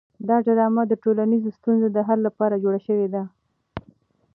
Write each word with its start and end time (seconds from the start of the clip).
دا 0.27 0.37
ډرامه 0.45 0.83
د 0.87 0.93
ټولنیزو 1.03 1.49
ستونزو 1.57 1.87
د 1.91 1.97
حل 2.07 2.19
لپاره 2.27 2.61
جوړه 2.63 2.79
شوې 2.87 3.07
ده. 3.13 3.23